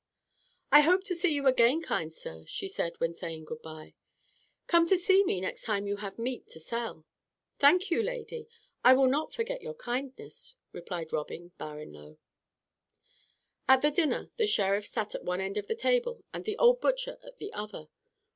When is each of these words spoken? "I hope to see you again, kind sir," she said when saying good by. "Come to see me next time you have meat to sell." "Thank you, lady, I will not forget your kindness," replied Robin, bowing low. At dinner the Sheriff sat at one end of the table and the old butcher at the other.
"I 0.71 0.79
hope 0.81 1.03
to 1.03 1.15
see 1.15 1.31
you 1.31 1.45
again, 1.45 1.79
kind 1.83 2.11
sir," 2.11 2.43
she 2.47 2.67
said 2.67 2.99
when 2.99 3.13
saying 3.13 3.45
good 3.45 3.61
by. 3.61 3.93
"Come 4.65 4.87
to 4.87 4.97
see 4.97 5.23
me 5.23 5.39
next 5.39 5.61
time 5.63 5.85
you 5.85 5.97
have 5.97 6.17
meat 6.17 6.49
to 6.49 6.59
sell." 6.59 7.05
"Thank 7.59 7.91
you, 7.91 8.01
lady, 8.01 8.47
I 8.83 8.95
will 8.95 9.05
not 9.05 9.31
forget 9.31 9.61
your 9.61 9.75
kindness," 9.75 10.55
replied 10.71 11.13
Robin, 11.13 11.51
bowing 11.59 11.93
low. 11.93 12.17
At 13.69 13.81
dinner 13.93 14.31
the 14.37 14.47
Sheriff 14.47 14.87
sat 14.87 15.13
at 15.13 15.23
one 15.23 15.39
end 15.39 15.57
of 15.57 15.67
the 15.67 15.75
table 15.75 16.23
and 16.33 16.45
the 16.45 16.57
old 16.57 16.81
butcher 16.81 17.19
at 17.21 17.37
the 17.37 17.53
other. 17.53 17.87